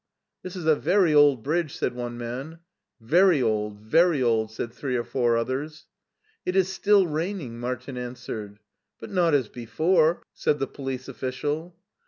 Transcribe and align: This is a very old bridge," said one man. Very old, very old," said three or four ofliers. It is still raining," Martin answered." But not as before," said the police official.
This 0.41 0.55
is 0.55 0.65
a 0.65 0.75
very 0.75 1.13
old 1.13 1.43
bridge," 1.43 1.75
said 1.77 1.93
one 1.93 2.17
man. 2.17 2.57
Very 2.99 3.39
old, 3.39 3.77
very 3.81 4.19
old," 4.19 4.49
said 4.49 4.73
three 4.73 4.95
or 4.95 5.03
four 5.03 5.33
ofliers. 5.35 5.83
It 6.43 6.55
is 6.55 6.69
still 6.69 7.05
raining," 7.05 7.59
Martin 7.59 7.99
answered." 7.99 8.57
But 8.99 9.11
not 9.11 9.35
as 9.35 9.47
before," 9.47 10.23
said 10.33 10.57
the 10.57 10.65
police 10.65 11.07
official. 11.07 11.77